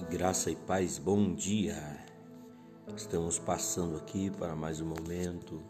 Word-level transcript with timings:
Graça 0.00 0.50
e 0.50 0.56
paz, 0.56 0.96
bom 0.96 1.34
dia. 1.34 1.76
Estamos 2.96 3.38
passando 3.38 3.98
aqui 3.98 4.30
para 4.30 4.56
mais 4.56 4.80
um 4.80 4.86
momento 4.86 5.62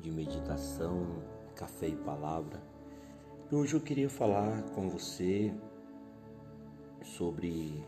de 0.00 0.10
meditação, 0.10 1.22
café 1.54 1.86
e 1.86 1.94
palavra. 1.94 2.60
Hoje 3.52 3.74
eu 3.74 3.80
queria 3.80 4.10
falar 4.10 4.60
com 4.74 4.90
você 4.90 5.54
sobre 7.00 7.80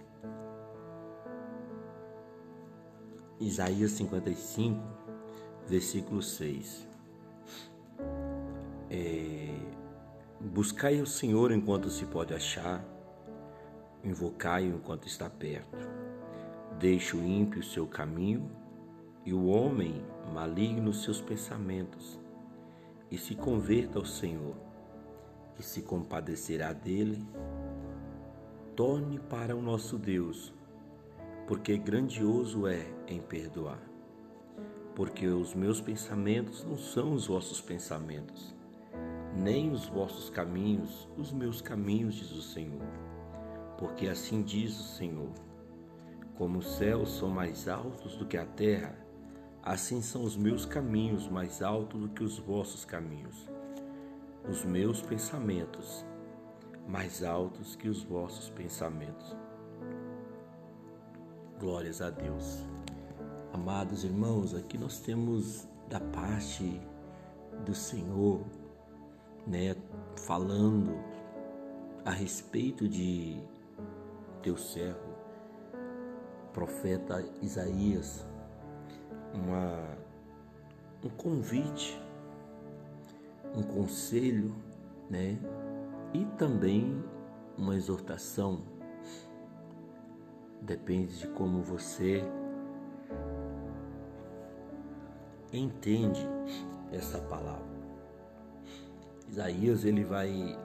Isaías 3.40 3.90
55, 3.90 4.80
versículo 5.66 6.22
6. 6.22 6.86
É, 8.88 9.58
Buscai 10.40 11.00
o 11.00 11.06
Senhor 11.06 11.50
enquanto 11.50 11.90
se 11.90 12.06
pode 12.06 12.32
achar 12.32 12.84
invocai-o 14.06 14.76
enquanto 14.76 15.06
está 15.06 15.28
perto. 15.28 15.76
Deixe 16.78 17.16
o 17.16 17.22
ímpio 17.22 17.62
seu 17.62 17.86
caminho 17.86 18.48
e 19.24 19.34
o 19.34 19.46
homem 19.46 20.04
maligno 20.32 20.94
seus 20.94 21.20
pensamentos, 21.20 22.18
e 23.10 23.18
se 23.18 23.34
converta 23.34 23.98
ao 23.98 24.04
Senhor, 24.04 24.54
que 25.56 25.62
se 25.62 25.82
compadecerá 25.82 26.72
dele. 26.72 27.26
Torne 28.76 29.18
para 29.18 29.56
o 29.56 29.62
nosso 29.62 29.98
Deus, 29.98 30.54
porque 31.46 31.76
grandioso 31.76 32.66
é 32.66 32.86
em 33.08 33.20
perdoar. 33.20 33.80
Porque 34.94 35.26
os 35.26 35.54
meus 35.54 35.80
pensamentos 35.80 36.64
não 36.64 36.78
são 36.78 37.12
os 37.12 37.26
vossos 37.26 37.60
pensamentos, 37.60 38.54
nem 39.34 39.70
os 39.70 39.86
vossos 39.86 40.30
caminhos 40.30 41.08
os 41.16 41.32
meus 41.32 41.60
caminhos, 41.60 42.14
diz 42.14 42.30
o 42.32 42.42
Senhor 42.42 43.15
porque 43.78 44.08
assim 44.08 44.42
diz 44.42 44.78
o 44.78 44.82
Senhor: 44.82 45.30
Como 46.36 46.58
os 46.58 46.76
céus 46.76 47.16
são 47.18 47.28
mais 47.28 47.68
altos 47.68 48.16
do 48.16 48.26
que 48.26 48.36
a 48.36 48.46
terra, 48.46 48.96
assim 49.62 50.00
são 50.00 50.22
os 50.22 50.36
meus 50.36 50.64
caminhos 50.64 51.28
mais 51.28 51.62
altos 51.62 52.00
do 52.00 52.08
que 52.08 52.22
os 52.22 52.38
vossos 52.38 52.84
caminhos, 52.84 53.48
os 54.48 54.64
meus 54.64 55.02
pensamentos 55.02 56.04
mais 56.86 57.24
altos 57.24 57.74
que 57.74 57.88
os 57.88 58.02
vossos 58.04 58.48
pensamentos. 58.50 59.36
Glórias 61.58 62.00
a 62.00 62.10
Deus. 62.10 62.64
Amados 63.52 64.04
irmãos, 64.04 64.54
aqui 64.54 64.78
nós 64.78 65.00
temos 65.00 65.66
da 65.88 65.98
parte 65.98 66.80
do 67.64 67.74
Senhor, 67.74 68.40
né, 69.46 69.74
falando 70.16 70.96
a 72.04 72.10
respeito 72.10 72.88
de 72.88 73.40
teu 74.46 74.56
servo, 74.56 75.12
profeta 76.52 77.20
Isaías, 77.42 78.24
uma, 79.34 79.98
um 81.02 81.08
convite, 81.08 82.00
um 83.56 83.62
conselho, 83.64 84.54
né? 85.10 85.36
E 86.14 86.24
também 86.38 87.04
uma 87.58 87.74
exortação. 87.74 88.62
Depende 90.62 91.18
de 91.18 91.26
como 91.26 91.60
você 91.60 92.22
entende 95.52 96.24
essa 96.92 97.18
palavra. 97.18 97.66
Isaías 99.28 99.84
ele 99.84 100.04
vai 100.04 100.56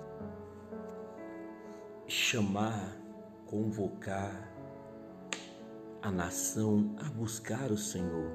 chamar 2.07 3.00
convocar 3.51 4.31
a 6.01 6.09
nação 6.09 6.95
a 7.05 7.09
buscar 7.09 7.69
o 7.69 7.77
Senhor. 7.77 8.31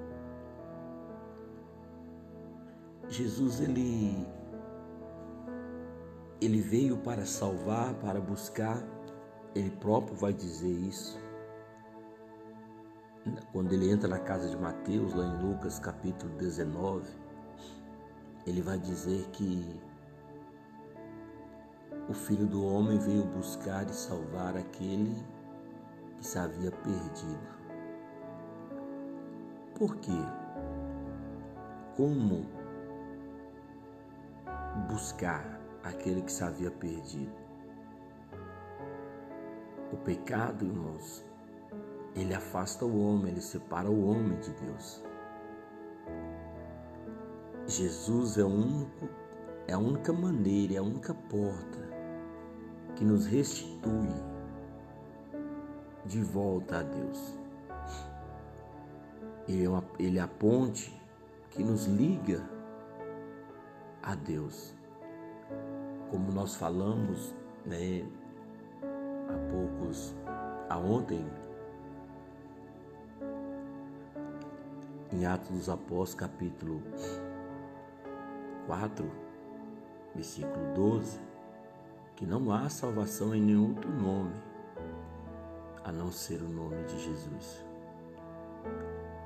Jesus 3.08 3.60
ele 3.60 4.28
ele 6.38 6.60
veio 6.60 6.98
para 6.98 7.24
salvar, 7.24 7.94
para 7.94 8.20
buscar, 8.20 8.84
ele 9.54 9.70
próprio 9.70 10.14
vai 10.14 10.34
dizer 10.34 10.70
isso. 10.70 11.18
Quando 13.52 13.72
ele 13.72 13.90
entra 13.90 14.06
na 14.06 14.18
casa 14.18 14.50
de 14.50 14.56
Mateus, 14.56 15.14
lá 15.14 15.24
em 15.24 15.42
Lucas 15.42 15.78
capítulo 15.78 16.36
19, 16.36 17.08
ele 18.46 18.60
vai 18.60 18.78
dizer 18.78 19.26
que 19.30 19.80
o 22.08 22.14
Filho 22.14 22.46
do 22.46 22.64
Homem 22.64 22.98
veio 22.98 23.24
buscar 23.24 23.84
e 23.88 23.92
salvar 23.92 24.56
aquele 24.56 25.16
que 26.18 26.26
se 26.26 26.38
havia 26.38 26.70
perdido. 26.70 27.56
Por 29.74 29.96
quê? 29.96 30.12
Como 31.96 32.46
buscar 34.88 35.60
aquele 35.82 36.22
que 36.22 36.30
se 36.30 36.44
havia 36.44 36.70
perdido? 36.70 37.32
O 39.92 39.96
pecado, 39.96 40.64
irmãos, 40.64 41.24
ele 42.14 42.34
afasta 42.34 42.84
o 42.84 43.02
homem, 43.02 43.32
ele 43.32 43.40
separa 43.40 43.90
o 43.90 44.08
homem 44.08 44.38
de 44.38 44.52
Deus. 44.52 45.02
Jesus 47.66 48.38
é, 48.38 48.44
único, 48.44 49.08
é 49.66 49.72
a 49.72 49.78
única 49.78 50.12
maneira, 50.12 50.74
é 50.74 50.76
a 50.76 50.82
única 50.82 51.12
porta 51.12 51.85
que 52.96 53.04
nos 53.04 53.26
restitui 53.26 54.08
de 56.06 56.22
volta 56.22 56.80
a 56.80 56.82
Deus. 56.82 57.34
Ele 59.46 59.64
é, 59.64 59.68
uma, 59.68 59.84
ele 59.98 60.18
é 60.18 60.22
a 60.22 60.26
ponte 60.26 60.98
que 61.50 61.62
nos 61.62 61.86
liga 61.86 62.42
a 64.02 64.14
Deus. 64.14 64.74
Como 66.10 66.32
nós 66.32 66.56
falamos, 66.56 67.34
né, 67.64 68.04
há 69.28 69.50
poucos, 69.50 70.14
há 70.68 70.78
ontem, 70.78 71.24
em 75.12 75.24
Atos 75.24 75.50
dos 75.50 75.68
Apóstolos, 75.68 76.14
capítulo 76.14 76.82
4, 78.66 79.10
versículo 80.14 80.74
12, 80.74 81.20
que 82.16 82.26
não 82.26 82.50
há 82.50 82.68
salvação 82.68 83.34
em 83.34 83.42
nenhum 83.42 83.68
outro 83.68 83.90
nome 83.90 84.34
a 85.84 85.92
não 85.92 86.10
ser 86.10 86.42
o 86.42 86.48
nome 86.48 86.82
de 86.84 86.98
Jesus. 86.98 87.64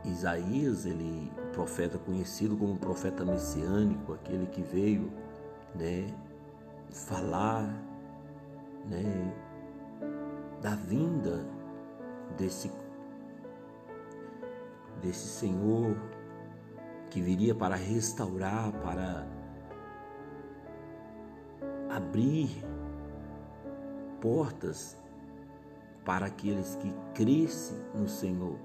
Isaías, 0.04 0.84
ele, 0.84 1.32
profeta 1.54 1.96
conhecido 1.96 2.54
como 2.54 2.76
profeta 2.76 3.24
messiânico, 3.24 4.12
aquele 4.12 4.46
que 4.46 4.60
veio, 4.60 5.10
né, 5.74 6.06
falar, 6.90 7.64
né, 8.84 9.34
da 10.60 10.74
vinda 10.74 11.46
desse 12.36 12.70
desse 15.00 15.28
Senhor 15.28 15.96
que 17.08 17.22
viria 17.22 17.54
para 17.54 17.74
restaurar, 17.74 18.70
para 18.82 19.26
abrir 21.88 22.62
portas 24.20 24.96
para 26.04 26.26
aqueles 26.26 26.76
que 26.76 26.92
crescem 27.14 27.76
no 27.94 28.08
Senhor. 28.08 28.58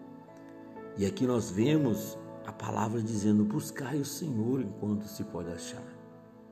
E 0.97 1.05
aqui 1.05 1.25
nós 1.25 1.49
vemos 1.49 2.17
a 2.45 2.51
palavra 2.51 3.01
dizendo: 3.01 3.43
buscai 3.43 3.99
o 3.99 4.05
Senhor 4.05 4.61
enquanto 4.61 5.07
se 5.07 5.23
pode 5.23 5.51
achar, 5.51 5.85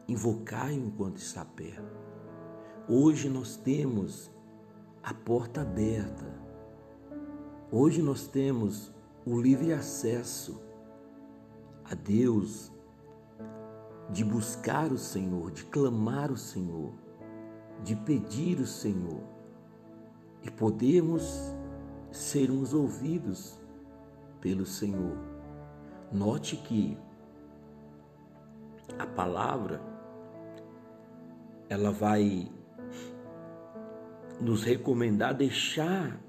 invocai 0.07 0.73
enquanto 0.73 1.17
está 1.17 1.45
perto. 1.45 2.03
Hoje 2.87 3.29
nós 3.29 3.55
temos 3.55 4.31
a 5.01 5.13
porta 5.13 5.61
aberta. 5.61 6.25
Hoje 7.71 8.01
nós 8.01 8.27
temos 8.27 8.91
o 9.25 9.39
livre 9.39 9.73
acesso 9.73 10.61
a 11.85 11.95
Deus, 11.95 12.71
de 14.09 14.23
buscar 14.23 14.91
o 14.91 14.97
Senhor, 14.97 15.49
de 15.51 15.63
clamar 15.65 16.31
o 16.31 16.37
Senhor 16.37 17.02
de 17.83 17.95
pedir 17.95 18.59
o 18.59 18.65
Senhor 18.65 19.21
e 20.41 20.49
podemos 20.49 21.53
sermos 22.11 22.73
ouvidos 22.73 23.59
pelo 24.39 24.65
Senhor. 24.65 25.17
Note 26.11 26.55
que 26.57 26.97
a 28.97 29.05
palavra 29.05 29.81
ela 31.69 31.91
vai 31.91 32.49
nos 34.39 34.63
recomendar 34.63 35.33
deixar 35.33 36.19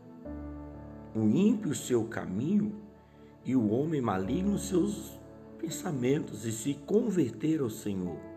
o 1.14 1.20
ímpio 1.20 1.70
o 1.70 1.74
seu 1.74 2.04
caminho 2.04 2.80
e 3.44 3.54
o 3.54 3.70
homem 3.70 4.00
maligno 4.00 4.58
seus 4.58 5.20
pensamentos 5.58 6.44
e 6.44 6.52
se 6.52 6.74
converter 6.74 7.60
ao 7.60 7.70
Senhor 7.70 8.33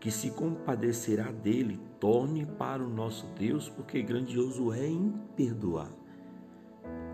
que 0.00 0.10
se 0.10 0.30
compadecerá 0.30 1.30
dele, 1.32 1.80
torne 1.98 2.46
para 2.46 2.82
o 2.82 2.88
nosso 2.88 3.26
Deus, 3.38 3.68
porque 3.68 4.02
grandioso 4.02 4.72
é 4.72 4.86
em 4.86 5.12
perdoar. 5.34 5.90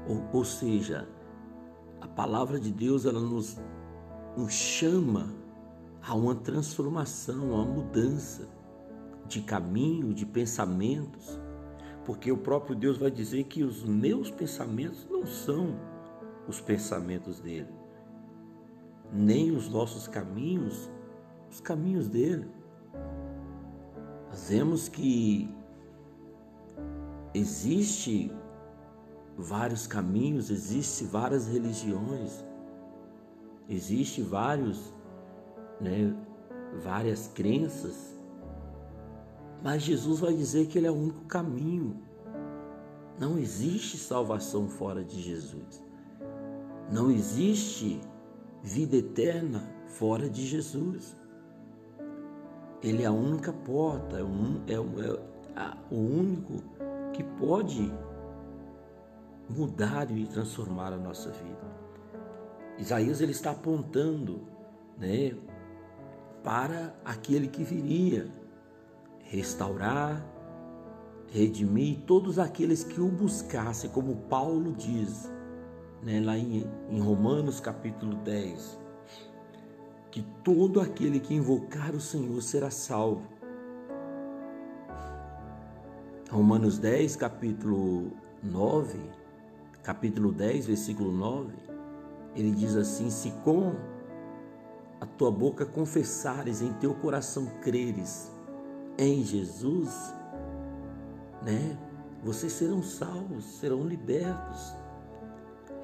Ou, 0.08 0.22
ou 0.32 0.44
seja, 0.44 1.08
a 2.00 2.06
palavra 2.06 2.60
de 2.60 2.70
Deus 2.70 3.06
ela 3.06 3.20
nos, 3.20 3.58
nos 4.36 4.52
chama 4.52 5.32
a 6.06 6.14
uma 6.14 6.34
transformação, 6.34 7.52
a 7.52 7.62
uma 7.62 7.64
mudança 7.64 8.46
de 9.26 9.40
caminho, 9.40 10.12
de 10.12 10.26
pensamentos, 10.26 11.40
porque 12.04 12.30
o 12.30 12.37
próprio 12.37 12.76
Deus 12.76 12.98
vai 12.98 13.10
dizer 13.10 13.44
que 13.44 13.64
os 13.64 13.82
meus 13.82 14.30
pensamentos 14.30 15.06
não 15.10 15.25
são 15.25 15.75
os 16.46 16.60
pensamentos 16.60 17.40
dele, 17.40 17.72
nem 19.10 19.50
os 19.50 19.69
nossos 19.70 20.06
caminhos, 20.06 20.90
os 21.50 21.60
caminhos 21.60 22.06
dele. 22.08 22.46
Nós 24.34 24.48
vemos 24.48 24.88
que 24.88 25.48
existe 27.32 28.32
vários 29.38 29.86
caminhos, 29.86 30.50
existe 30.50 31.04
várias 31.04 31.46
religiões, 31.46 32.44
existe 33.69 34.22
vários, 34.22 34.92
né, 35.81 36.12
várias 36.82 37.28
crenças, 37.28 38.19
mas 39.62 39.82
Jesus 39.82 40.19
vai 40.19 40.34
dizer 40.34 40.66
que 40.66 40.78
ele 40.78 40.88
é 40.88 40.90
o 40.90 40.96
único 40.96 41.25
caminho. 41.26 42.02
Não 43.20 43.38
existe 43.38 43.96
salvação 43.96 44.69
fora 44.69 45.04
de 45.04 45.22
Jesus. 45.22 45.80
Não 46.90 47.08
existe 47.08 48.00
vida 48.64 48.96
eterna 48.96 49.62
fora 49.87 50.28
de 50.28 50.44
Jesus. 50.44 51.14
Ele 52.84 53.02
é 53.02 53.06
a 53.06 53.12
única 53.12 53.50
porta, 53.50 54.19
é 54.19 54.22
o, 54.22 54.31
é, 54.69 54.78
é 55.58 55.72
o 55.90 55.96
único 55.96 56.62
que 57.14 57.25
pode 57.25 57.90
mudar 59.48 60.10
e 60.10 60.26
transformar 60.26 60.92
a 60.92 60.98
nossa 60.98 61.31
vida. 61.31 61.64
Isaías 62.78 63.22
ele 63.22 63.32
está 63.32 63.52
apontando, 63.52 64.42
né, 64.98 65.34
para 66.42 66.94
aquele 67.02 67.48
que 67.48 67.64
viria 67.64 68.28
restaurar, 69.20 70.22
redimir 71.32 72.00
todos 72.06 72.38
aqueles 72.38 72.84
que 72.84 73.00
o 73.00 73.08
buscassem, 73.08 73.88
como 73.88 74.14
Paulo 74.28 74.75
diz, 74.75 75.32
né, 76.02 76.20
lá 76.20 76.37
em, 76.37 76.70
em 76.90 77.00
Romanos 77.00 77.60
capítulo 77.60 78.14
10, 78.16 78.78
que 80.14 80.22
todo 80.44 80.81
aquele 80.81 81.19
que 81.19 81.34
invocar 81.34 81.93
o 81.93 82.00
Senhor 82.00 82.40
será 82.40 82.70
salvo. 82.70 83.26
Romanos 86.31 86.78
10, 86.78 87.16
capítulo 87.16 88.12
9, 88.40 88.96
capítulo 89.82 90.31
10, 90.31 90.66
versículo 90.66 91.11
9, 91.11 91.52
ele 92.37 92.52
diz 92.52 92.76
assim: 92.76 93.11
Se 93.11 93.32
com 93.43 93.75
a 95.00 95.06
tua 95.06 95.32
boca 95.32 95.66
confessares, 95.66 96.62
em 96.62 96.72
teu 96.75 96.94
coração 96.94 97.46
creres 97.61 98.31
em 98.96 99.25
Jesus, 99.25 100.14
né? 101.43 101.76
Vocês 102.22 102.52
serão 102.52 102.84
salvos, 102.84 103.44
serão 103.58 103.84
libertos. 103.84 104.76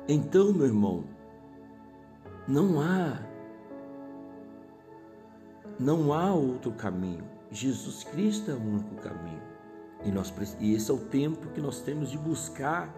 Então, 0.06 0.52
meu 0.52 0.66
irmão, 0.66 1.02
não 2.46 2.80
há 2.80 3.28
não 5.80 6.12
há 6.12 6.32
outro 6.34 6.70
caminho. 6.72 7.24
Jesus 7.50 8.04
Cristo 8.04 8.50
é 8.50 8.54
o 8.54 8.58
único 8.58 8.94
caminho. 8.96 9.42
E, 10.04 10.10
nós, 10.10 10.32
e 10.60 10.74
esse 10.74 10.90
é 10.90 10.94
o 10.94 10.98
tempo 10.98 11.48
que 11.48 11.60
nós 11.60 11.80
temos 11.80 12.10
de 12.10 12.18
buscar 12.18 12.94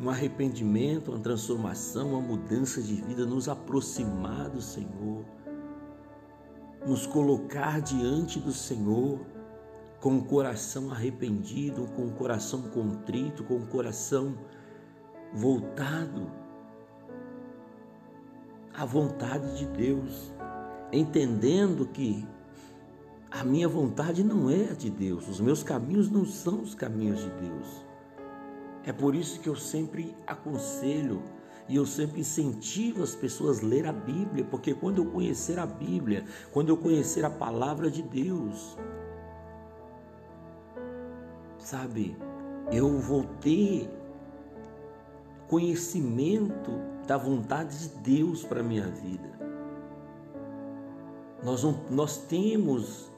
um 0.00 0.08
arrependimento, 0.08 1.10
uma 1.10 1.20
transformação, 1.20 2.12
uma 2.12 2.20
mudança 2.20 2.80
de 2.80 2.94
vida, 2.94 3.26
nos 3.26 3.48
aproximar 3.48 4.48
do 4.48 4.62
Senhor, 4.62 5.24
nos 6.86 7.06
colocar 7.06 7.82
diante 7.82 8.40
do 8.40 8.52
Senhor 8.52 9.20
com 10.00 10.16
o 10.16 10.24
coração 10.24 10.90
arrependido, 10.90 11.86
com 11.94 12.06
o 12.06 12.12
coração 12.12 12.62
contrito, 12.62 13.44
com 13.44 13.56
o 13.56 13.66
coração 13.66 14.34
voltado 15.34 16.30
à 18.72 18.86
vontade 18.86 19.58
de 19.58 19.66
Deus, 19.66 20.32
entendendo 20.92 21.86
que 21.86 22.26
a 23.30 23.44
minha 23.44 23.68
vontade 23.68 24.24
não 24.24 24.50
é 24.50 24.70
a 24.70 24.74
de 24.74 24.90
Deus, 24.90 25.28
os 25.28 25.40
meus 25.40 25.62
caminhos 25.62 26.10
não 26.10 26.24
são 26.24 26.62
os 26.62 26.74
caminhos 26.74 27.20
de 27.20 27.30
Deus. 27.30 27.84
É 28.84 28.92
por 28.92 29.14
isso 29.14 29.40
que 29.40 29.48
eu 29.48 29.54
sempre 29.54 30.14
aconselho 30.26 31.22
e 31.68 31.76
eu 31.76 31.86
sempre 31.86 32.20
incentivo 32.20 33.02
as 33.02 33.14
pessoas 33.14 33.62
a 33.62 33.66
ler 33.66 33.86
a 33.86 33.92
Bíblia, 33.92 34.44
porque 34.44 34.74
quando 34.74 34.98
eu 34.98 35.06
conhecer 35.06 35.58
a 35.58 35.66
Bíblia, 35.66 36.24
quando 36.52 36.70
eu 36.70 36.76
conhecer 36.76 37.24
a 37.24 37.30
palavra 37.30 37.88
de 37.88 38.02
Deus, 38.02 38.76
sabe, 41.58 42.16
eu 42.72 42.98
vou 42.98 43.22
ter 43.40 43.88
conhecimento 45.46 46.72
da 47.06 47.16
vontade 47.16 47.78
de 47.78 47.88
Deus 47.98 48.42
para 48.42 48.62
minha 48.62 48.88
vida. 48.88 49.29
Nós, 51.42 51.62
não, 51.62 51.80
nós 51.90 52.18
temos 52.18 53.10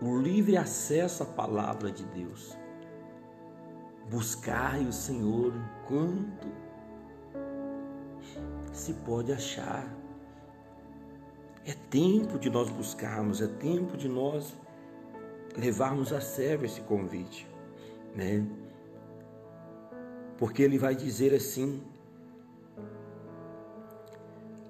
o 0.00 0.18
livre 0.18 0.56
acesso 0.56 1.22
à 1.22 1.26
palavra 1.26 1.90
de 1.90 2.04
Deus. 2.04 2.56
Buscai 4.10 4.84
o 4.84 4.92
Senhor 4.92 5.52
enquanto 5.82 6.48
se 8.72 8.92
pode 8.92 9.32
achar. 9.32 9.86
É 11.64 11.72
tempo 11.90 12.38
de 12.38 12.50
nós 12.50 12.68
buscarmos, 12.68 13.40
é 13.40 13.46
tempo 13.46 13.96
de 13.96 14.08
nós 14.08 14.54
levarmos 15.56 16.12
a 16.12 16.20
sério 16.20 16.66
esse 16.66 16.82
convite, 16.82 17.48
né? 18.14 18.44
Porque 20.36 20.62
ele 20.62 20.76
vai 20.76 20.94
dizer 20.94 21.32
assim: 21.32 21.82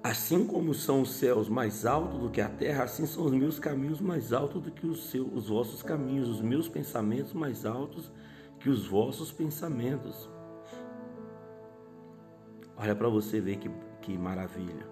Assim 0.05 0.45
como 0.45 0.71
são 0.71 1.01
os 1.01 1.15
céus 1.15 1.49
mais 1.49 1.83
altos 1.83 2.19
do 2.19 2.29
que 2.29 2.39
a 2.39 2.47
terra, 2.47 2.83
assim 2.83 3.07
são 3.07 3.25
os 3.25 3.31
meus 3.31 3.57
caminhos 3.57 3.99
mais 3.99 4.31
altos 4.31 4.61
do 4.61 4.69
que 4.69 4.85
os, 4.85 5.09
seus, 5.09 5.27
os 5.33 5.49
vossos 5.49 5.81
caminhos, 5.81 6.29
os 6.29 6.41
meus 6.41 6.69
pensamentos 6.69 7.33
mais 7.33 7.65
altos 7.65 8.11
que 8.59 8.69
os 8.69 8.85
vossos 8.85 9.31
pensamentos. 9.31 10.29
Olha 12.77 12.95
para 12.95 13.09
você 13.09 13.41
ver 13.41 13.57
que, 13.57 13.67
que 13.99 14.15
maravilha. 14.15 14.87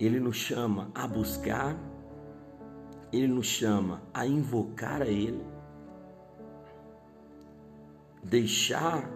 Ele 0.00 0.18
nos 0.18 0.34
chama 0.34 0.90
a 0.92 1.06
buscar, 1.06 1.78
ele 3.12 3.28
nos 3.28 3.46
chama 3.46 4.02
a 4.12 4.26
invocar 4.26 5.00
a 5.00 5.06
Ele, 5.06 5.46
deixar 8.24 9.08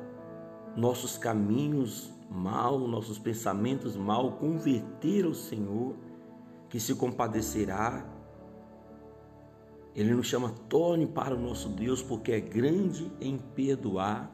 nossos 0.77 1.19
caminhos 1.19 2.14
mal, 2.31 2.79
nossos 2.79 3.19
pensamentos 3.19 3.97
mal, 3.97 4.33
converter 4.33 5.25
ao 5.25 5.35
Senhor, 5.35 5.95
que 6.69 6.81
se 6.81 6.95
compadecerá. 6.95 8.05
Ele 9.95 10.13
nos 10.15 10.27
chama, 10.27 10.51
torne 10.69 11.07
para 11.07 11.35
o 11.35 11.39
nosso 11.39 11.69
Deus, 11.69 12.03
porque 12.03 12.33
é 12.33 12.41
grande 12.41 13.11
em 13.21 13.39
perdoar. 13.39 14.31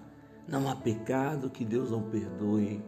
Não 0.48 0.68
há 0.68 0.74
pecado 0.74 1.50
que 1.50 1.64
Deus 1.64 1.90
não 1.90 2.02
perdoe. 2.02 2.82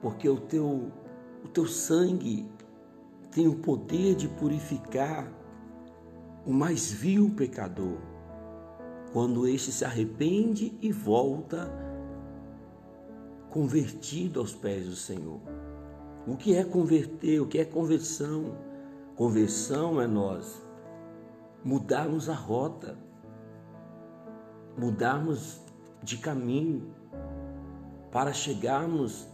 Porque 0.00 0.28
o 0.28 0.38
teu, 0.38 0.92
o 1.44 1.48
teu 1.48 1.66
sangue 1.66 2.48
tem 3.30 3.48
o 3.48 3.56
poder 3.56 4.14
de 4.14 4.28
purificar 4.28 5.28
o 6.46 6.52
mais 6.52 6.92
vil 6.92 7.30
pecador, 7.34 7.96
quando 9.12 9.48
este 9.48 9.72
se 9.72 9.84
arrepende 9.84 10.76
e 10.80 10.92
volta 10.92 11.83
convertido 13.54 14.40
aos 14.40 14.52
pés 14.52 14.84
do 14.84 14.96
Senhor. 14.96 15.38
O 16.26 16.36
que 16.36 16.56
é 16.56 16.64
converter? 16.64 17.40
O 17.40 17.46
que 17.46 17.60
é 17.60 17.64
conversão? 17.64 18.56
Conversão 19.14 20.00
é 20.00 20.08
nós 20.08 20.60
mudarmos 21.62 22.28
a 22.28 22.34
rota, 22.34 22.98
mudarmos 24.76 25.60
de 26.02 26.18
caminho 26.18 26.92
para 28.10 28.32
chegarmos 28.32 29.28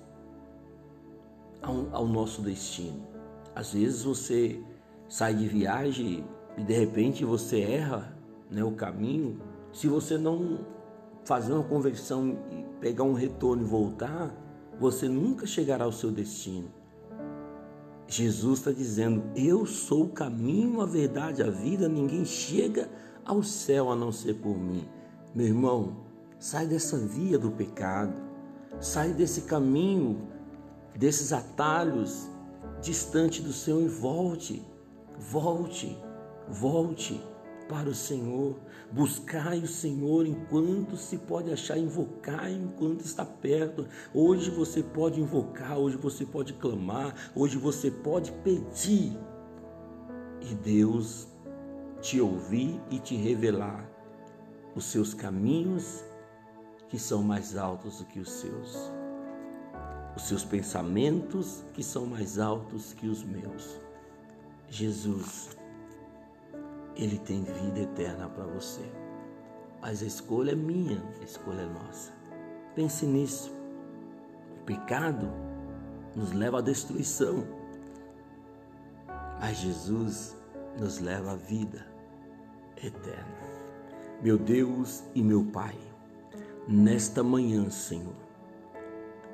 ao, 1.62 1.88
ao 1.90 2.06
nosso 2.06 2.42
destino. 2.42 3.02
Às 3.54 3.72
vezes 3.72 4.02
você 4.02 4.62
sai 5.08 5.34
de 5.34 5.48
viagem 5.48 6.26
e 6.58 6.62
de 6.62 6.74
repente 6.74 7.24
você 7.24 7.62
erra 7.62 8.14
né, 8.50 8.62
o 8.62 8.72
caminho. 8.72 9.40
Se 9.72 9.88
você 9.88 10.18
não 10.18 10.58
fazer 11.30 11.52
uma 11.52 11.62
conversão 11.62 12.37
e 12.50 12.64
pegar 12.80 13.04
um 13.04 13.12
retorno 13.12 13.62
e 13.62 13.64
voltar, 13.64 14.34
você 14.80 15.08
nunca 15.08 15.46
chegará 15.46 15.84
ao 15.84 15.92
seu 15.92 16.10
destino. 16.10 16.68
Jesus 18.08 18.58
está 18.58 18.72
dizendo: 18.72 19.22
Eu 19.37 19.64
sou 19.64 20.06
o 20.06 20.08
caminho, 20.08 20.80
a 20.80 20.87
verdade, 20.87 21.40
a 21.40 21.49
vida, 21.49 21.88
ninguém 21.88 22.25
chega 22.25 22.90
ao 23.25 23.44
céu 23.44 23.92
a 23.92 23.94
não 23.94 24.10
ser 24.10 24.34
por 24.34 24.58
mim. 24.58 24.88
Meu 25.32 25.46
irmão, 25.46 26.10
Sai 26.40 26.66
dessa 26.66 26.96
via 26.96 27.38
do 27.38 27.50
pecado. 27.50 28.18
Sai 28.80 29.12
desse 29.12 29.42
caminho, 29.42 30.26
desses 30.96 31.34
atalhos 31.34 32.26
distante 32.80 33.42
do 33.42 33.52
Senhor 33.52 33.82
e 33.82 33.88
volte. 33.88 34.64
Volte, 35.18 35.96
volte 36.49 37.22
para 37.70 37.88
o 37.88 37.94
Senhor. 37.94 38.56
Buscai 38.90 39.60
o 39.60 39.68
Senhor 39.68 40.26
enquanto 40.26 40.96
se 40.96 41.16
pode 41.16 41.52
achar, 41.52 41.78
invocar 41.78 42.50
enquanto 42.50 43.02
está 43.02 43.24
perto. 43.24 43.86
Hoje 44.12 44.50
você 44.50 44.82
pode 44.82 45.20
invocar, 45.20 45.78
hoje 45.78 45.96
você 45.96 46.26
pode 46.26 46.52
clamar, 46.54 47.14
hoje 47.32 47.56
você 47.56 47.88
pode 47.88 48.32
pedir. 48.42 49.16
E 50.40 50.54
Deus 50.56 51.28
te 52.00 52.20
ouvir 52.20 52.80
e 52.90 52.98
te 52.98 53.14
revelar 53.14 53.88
os 54.74 54.86
seus 54.86 55.14
caminhos 55.14 56.02
que 56.88 56.98
são 56.98 57.22
mais 57.22 57.56
altos 57.56 57.98
do 57.98 58.04
que 58.06 58.18
os 58.18 58.32
seus. 58.32 58.90
Os 60.16 60.24
seus 60.24 60.44
pensamentos 60.44 61.62
que 61.72 61.84
são 61.84 62.04
mais 62.04 62.36
altos 62.36 62.92
que 62.92 63.06
os 63.06 63.22
meus. 63.22 63.78
Jesus 64.68 65.59
ele 67.00 67.19
tem 67.19 67.42
vida 67.42 67.80
eterna 67.80 68.28
para 68.28 68.45
você. 68.45 68.85
Mas 69.80 70.02
a 70.02 70.07
escolha 70.07 70.52
é 70.52 70.54
minha, 70.54 71.02
a 71.21 71.25
escolha 71.25 71.62
é 71.62 71.66
nossa. 71.66 72.12
Pense 72.75 73.07
nisso. 73.07 73.50
O 74.61 74.64
pecado 74.64 75.30
nos 76.14 76.33
leva 76.33 76.59
à 76.59 76.61
destruição, 76.61 77.47
mas 79.40 79.57
Jesus 79.57 80.37
nos 80.78 80.99
leva 80.99 81.33
à 81.33 81.37
vida 81.37 81.87
eterna. 82.76 83.40
Meu 84.23 84.37
Deus 84.37 85.02
e 85.14 85.23
meu 85.23 85.42
Pai, 85.42 85.75
nesta 86.69 87.23
manhã, 87.23 87.71
Senhor, 87.71 88.14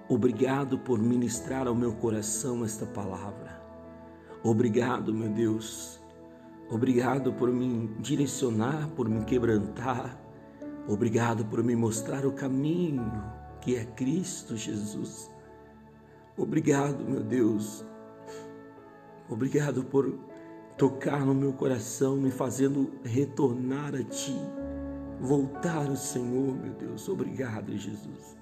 obrigado 0.08 0.78
por 0.78 1.00
ministrar 1.00 1.66
ao 1.66 1.74
meu 1.74 1.92
coração 1.94 2.64
esta 2.64 2.86
palavra. 2.86 3.60
Obrigado, 4.44 5.12
meu 5.12 5.28
Deus, 5.28 6.00
Obrigado 6.68 7.32
por 7.32 7.52
me 7.52 7.86
direcionar, 8.00 8.88
por 8.96 9.08
me 9.08 9.24
quebrantar. 9.24 10.20
Obrigado 10.88 11.44
por 11.44 11.62
me 11.62 11.76
mostrar 11.76 12.26
o 12.26 12.32
caminho 12.32 13.22
que 13.60 13.76
é 13.76 13.84
Cristo 13.84 14.56
Jesus. 14.56 15.30
Obrigado, 16.36 17.04
meu 17.04 17.22
Deus. 17.22 17.84
Obrigado 19.28 19.84
por 19.84 20.12
tocar 20.76 21.24
no 21.24 21.34
meu 21.34 21.52
coração, 21.52 22.16
me 22.16 22.32
fazendo 22.32 22.90
retornar 23.04 23.94
a 23.94 24.02
Ti, 24.02 24.36
voltar 25.20 25.86
ao 25.86 25.96
Senhor, 25.96 26.52
meu 26.52 26.72
Deus. 26.74 27.08
Obrigado, 27.08 27.76
Jesus. 27.76 28.36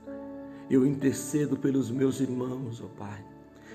Eu 0.71 0.87
intercedo 0.87 1.59
pelos 1.59 1.91
meus 1.91 2.21
irmãos, 2.21 2.83
ó 2.83 2.87
Pai. 2.99 3.23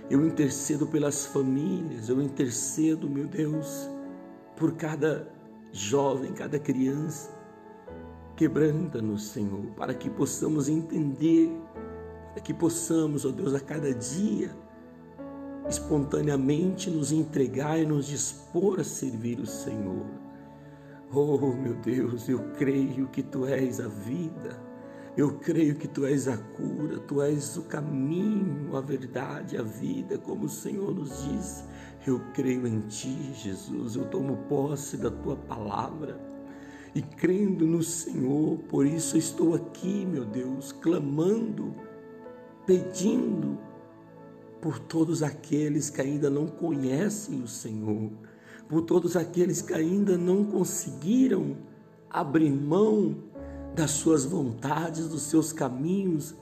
Eu 0.09 0.25
intercedo 0.25 0.87
pelas 0.87 1.27
famílias, 1.27 2.09
eu 2.09 2.19
intercedo, 2.19 3.07
meu 3.07 3.27
Deus 3.27 3.87
por 4.59 4.73
cada 4.73 5.27
jovem, 5.71 6.33
cada 6.33 6.59
criança. 6.59 7.31
Quebranta-nos, 8.35 9.29
Senhor, 9.29 9.65
para 9.75 9.93
que 9.93 10.09
possamos 10.09 10.69
entender, 10.69 11.49
para 12.33 12.41
que 12.41 12.53
possamos, 12.53 13.25
ó 13.25 13.31
Deus, 13.31 13.53
a 13.53 13.59
cada 13.59 13.93
dia, 13.93 14.51
espontaneamente 15.67 16.89
nos 16.89 17.11
entregar 17.11 17.79
e 17.79 17.85
nos 17.85 18.07
dispor 18.07 18.79
a 18.79 18.83
servir 18.83 19.39
o 19.39 19.45
Senhor. 19.45 20.05
Oh, 21.11 21.53
meu 21.53 21.73
Deus, 21.75 22.29
eu 22.29 22.39
creio 22.57 23.07
que 23.07 23.23
Tu 23.23 23.45
és 23.45 23.79
a 23.79 23.87
vida. 23.87 24.68
Eu 25.17 25.33
creio 25.39 25.75
que 25.75 25.87
tu 25.87 26.05
és 26.05 26.27
a 26.27 26.37
cura, 26.37 26.99
tu 26.99 27.21
és 27.21 27.57
o 27.57 27.63
caminho, 27.63 28.75
a 28.75 28.81
verdade, 28.81 29.57
a 29.57 29.63
vida, 29.63 30.17
como 30.17 30.45
o 30.45 30.49
Senhor 30.49 30.93
nos 30.93 31.23
disse. 31.25 31.63
Eu 32.07 32.19
creio 32.33 32.65
em 32.67 32.79
ti, 32.81 33.33
Jesus. 33.33 33.95
Eu 33.95 34.05
tomo 34.05 34.37
posse 34.47 34.97
da 34.97 35.11
tua 35.11 35.35
palavra 35.35 36.29
e 36.95 37.01
crendo 37.01 37.67
no 37.67 37.83
Senhor, 37.83 38.57
por 38.67 38.85
isso 38.85 39.17
estou 39.17 39.53
aqui, 39.53 40.05
meu 40.05 40.25
Deus, 40.25 40.71
clamando, 40.71 41.75
pedindo 42.65 43.59
por 44.59 44.79
todos 44.79 45.21
aqueles 45.21 45.89
que 45.89 46.01
ainda 46.01 46.29
não 46.29 46.47
conhecem 46.47 47.41
o 47.41 47.47
Senhor, 47.47 48.11
por 48.67 48.81
todos 48.81 49.15
aqueles 49.15 49.61
que 49.61 49.73
ainda 49.73 50.17
não 50.17 50.43
conseguiram 50.43 51.57
abrir 52.09 52.51
mão 52.51 53.15
das 53.79 53.91
suas 53.91 54.25
vontades, 54.25 55.07
dos 55.07 55.21
seus 55.21 55.53
caminhos, 55.53 56.35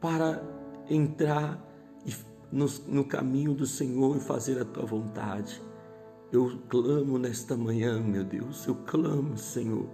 para 0.00 0.42
entrar 0.88 1.62
no, 2.50 2.66
no 2.88 3.04
caminho 3.04 3.52
do 3.52 3.66
Senhor 3.66 4.16
e 4.16 4.20
fazer 4.20 4.58
a 4.58 4.64
tua 4.64 4.86
vontade. 4.86 5.60
Eu 6.32 6.50
clamo 6.70 7.18
nesta 7.18 7.58
manhã, 7.58 8.00
meu 8.00 8.24
Deus, 8.24 8.66
eu 8.66 8.74
clamo, 8.86 9.36
Senhor, 9.36 9.86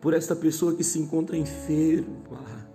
por 0.00 0.14
esta 0.14 0.34
pessoa 0.34 0.74
que 0.74 0.82
se 0.82 0.98
encontra 0.98 1.36
enferma. 1.36 2.66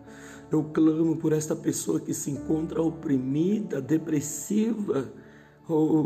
Eu 0.51 0.65
clamo 0.65 1.17
por 1.17 1.33
esta 1.33 1.55
pessoa 1.55 1.99
que 1.99 2.13
se 2.13 2.29
encontra 2.29 2.79
oprimida, 2.79 3.81
depressiva. 3.81 5.11
Oh, 5.67 6.03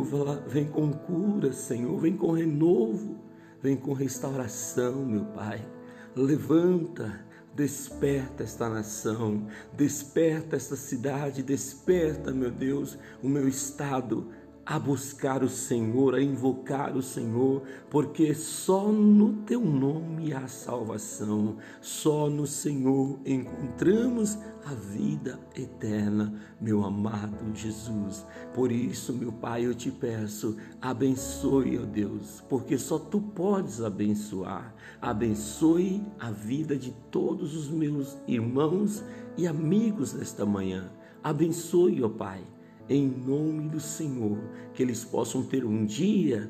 vem 0.47 0.69
com 0.69 0.89
cura, 0.93 1.51
Senhor, 1.51 1.99
vem 1.99 2.15
com 2.15 2.31
renovo, 2.31 3.17
vem 3.61 3.75
com 3.75 3.91
restauração, 3.91 5.05
meu 5.05 5.25
Pai. 5.25 5.74
Levanta, 6.15 7.25
Desperta 7.55 8.43
esta 8.43 8.67
nação, 8.67 9.47
desperta 9.71 10.57
esta 10.57 10.75
cidade, 10.75 11.41
desperta, 11.41 12.33
meu 12.33 12.51
Deus, 12.51 12.97
o 13.23 13.29
meu 13.29 13.47
estado 13.47 14.29
a 14.65 14.79
buscar 14.79 15.43
o 15.43 15.49
Senhor, 15.49 16.15
a 16.15 16.21
invocar 16.21 16.97
o 16.97 17.01
Senhor, 17.01 17.61
porque 17.89 18.33
só 18.33 18.91
no 18.91 19.33
teu 19.43 19.61
nome 19.61 20.33
há 20.33 20.47
salvação, 20.47 21.57
só 21.79 22.27
no 22.29 22.47
Senhor 22.47 23.19
encontramos 23.23 24.39
a 24.65 24.73
vida 24.73 25.39
eterna, 25.55 26.33
meu 26.59 26.83
amado 26.83 27.53
Jesus. 27.53 28.25
Por 28.55 28.71
isso, 28.71 29.13
meu 29.13 29.31
Pai, 29.31 29.67
eu 29.67 29.75
te 29.75 29.91
peço, 29.91 30.57
abençoe, 30.81 31.77
ó 31.77 31.85
Deus, 31.85 32.43
porque 32.49 32.75
só 32.75 32.97
tu 32.97 33.21
podes 33.21 33.81
abençoar. 33.81 34.73
Abençoe 34.99 36.03
a 36.19 36.31
vida 36.31 36.75
de 36.75 36.91
todos 37.11 37.55
os 37.55 37.69
meus 37.69 38.17
irmãos 38.27 39.03
e 39.37 39.45
amigos 39.45 40.13
nesta 40.13 40.43
manhã. 40.43 40.91
Abençoe, 41.23 42.03
ó 42.03 42.09
Pai 42.09 42.54
em 42.89 43.07
nome 43.07 43.69
do 43.69 43.79
Senhor, 43.79 44.37
que 44.73 44.83
eles 44.83 45.03
possam 45.03 45.43
ter 45.43 45.65
um 45.65 45.85
dia 45.85 46.49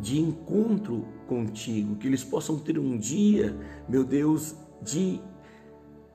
de 0.00 0.20
encontro 0.20 1.06
contigo, 1.26 1.96
que 1.96 2.06
eles 2.06 2.22
possam 2.22 2.58
ter 2.58 2.78
um 2.78 2.96
dia, 2.96 3.56
meu 3.88 4.04
Deus, 4.04 4.54
de 4.82 5.20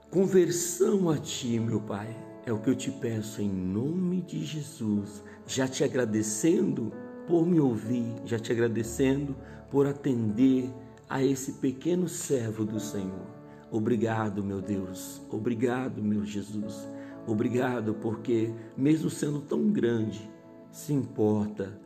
conversão 0.10 1.10
a 1.10 1.18
ti, 1.18 1.60
meu 1.60 1.82
Pai. 1.82 2.16
É 2.46 2.52
o 2.52 2.60
que 2.60 2.70
eu 2.70 2.76
te 2.76 2.92
peço 2.92 3.42
em 3.42 3.50
nome 3.50 4.22
de 4.22 4.44
Jesus, 4.44 5.24
já 5.46 5.68
te 5.68 5.84
agradecendo 5.84 6.92
por 7.28 7.46
me 7.46 7.60
ouvir, 7.60 8.16
já 8.26 8.40
te 8.40 8.52
agradecendo 8.52 9.36
por 9.70 9.86
atender 9.86 10.70
a 11.08 11.24
esse 11.24 11.54
pequeno 11.54 12.08
servo 12.08 12.66
do 12.66 12.80
Senhor. 12.80 13.28
Obrigado, 13.72 14.44
meu 14.44 14.62
Deus. 14.62 15.22
Obrigado, 15.30 16.04
meu 16.04 16.26
Jesus. 16.26 16.88
Obrigado, 17.28 17.94
porque, 17.96 18.54
mesmo 18.76 19.10
sendo 19.10 19.42
tão 19.42 19.70
grande, 19.70 20.30
se 20.72 20.94
importa 20.94 21.80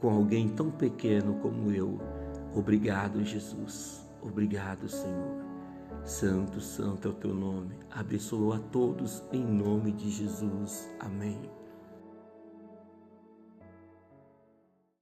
com 0.00 0.10
alguém 0.10 0.48
tão 0.48 0.70
pequeno 0.70 1.34
como 1.34 1.70
eu. 1.70 1.98
Obrigado, 2.54 3.24
Jesus. 3.24 4.06
Obrigado, 4.20 4.88
Senhor. 4.88 5.42
Santo, 6.04 6.60
santo 6.60 7.08
é 7.08 7.10
o 7.10 7.14
teu 7.14 7.32
nome. 7.32 7.78
Abençoa 7.90 8.56
a 8.56 8.60
todos 8.60 9.22
em 9.32 9.44
nome 9.44 9.92
de 9.92 10.10
Jesus. 10.10 10.90
Amém. 10.98 11.61